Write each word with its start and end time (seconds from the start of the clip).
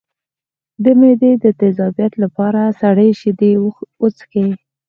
د 0.83 0.85
معدې 0.99 1.31
د 1.43 1.45
تیزابیت 1.59 2.13
لپاره 2.23 2.61
سړې 2.81 3.09
شیدې 3.19 3.51
وڅښئ 4.01 4.47